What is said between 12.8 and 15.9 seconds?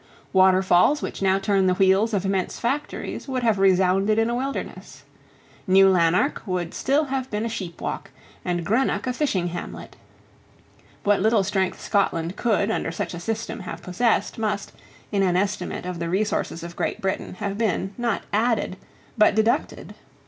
such a system have possessed must, in an estimate